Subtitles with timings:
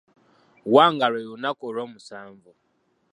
[0.73, 2.51] Wanga lwe lunaku olwomusanvu.